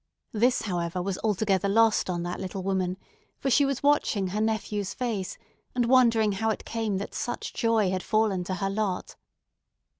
[0.31, 2.97] This, however, was altogether lost on that little woman,
[3.37, 5.37] for she was watching her nephew's face,
[5.75, 9.15] and wondering how it came that such joy had fallen to her lot.